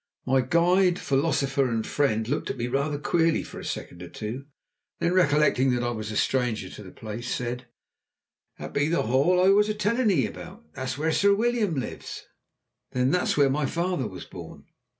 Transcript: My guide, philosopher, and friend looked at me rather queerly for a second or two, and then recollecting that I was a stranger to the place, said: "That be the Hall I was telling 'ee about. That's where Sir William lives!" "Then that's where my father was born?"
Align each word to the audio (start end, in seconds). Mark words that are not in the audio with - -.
My 0.25 0.41
guide, 0.41 0.97
philosopher, 0.97 1.69
and 1.69 1.85
friend 1.85 2.27
looked 2.27 2.49
at 2.49 2.57
me 2.57 2.67
rather 2.67 2.97
queerly 2.97 3.43
for 3.43 3.59
a 3.59 3.63
second 3.63 4.01
or 4.01 4.09
two, 4.09 4.45
and 4.99 5.11
then 5.11 5.13
recollecting 5.13 5.69
that 5.75 5.83
I 5.83 5.91
was 5.91 6.09
a 6.11 6.17
stranger 6.17 6.71
to 6.71 6.81
the 6.81 6.89
place, 6.89 7.29
said: 7.31 7.67
"That 8.57 8.73
be 8.73 8.87
the 8.87 9.03
Hall 9.03 9.39
I 9.39 9.49
was 9.49 9.71
telling 9.75 10.09
'ee 10.09 10.25
about. 10.25 10.73
That's 10.73 10.97
where 10.97 11.11
Sir 11.11 11.35
William 11.35 11.75
lives!" 11.75 12.25
"Then 12.93 13.11
that's 13.11 13.37
where 13.37 13.47
my 13.51 13.67
father 13.67 14.07
was 14.07 14.25
born?" 14.25 14.65